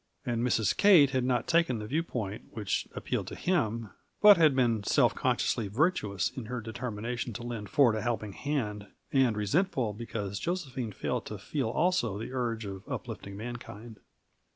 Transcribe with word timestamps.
And 0.25 0.41
Mrs. 0.41 0.75
Kate 0.75 1.11
had 1.11 1.23
not 1.23 1.45
taken 1.47 1.77
the 1.77 1.85
view 1.85 2.01
point 2.01 2.45
which 2.49 2.87
appealed 2.95 3.27
to 3.27 3.35
him, 3.35 3.91
but 4.19 4.35
had 4.35 4.55
been 4.55 4.81
self 4.83 5.13
consciously 5.13 5.67
virtuous 5.67 6.31
in 6.35 6.45
her 6.47 6.59
determination 6.59 7.33
to 7.33 7.43
lend 7.43 7.69
Ford 7.69 7.93
a 7.93 8.01
helping 8.01 8.33
hand, 8.33 8.87
and 9.13 9.37
resentful 9.37 9.93
because 9.93 10.39
Josephine 10.39 10.91
failed 10.91 11.27
to 11.27 11.37
feel 11.37 11.69
also 11.69 12.17
the 12.17 12.33
urge 12.33 12.65
of 12.65 12.81
uplifting 12.89 13.37
mankind. 13.37 13.99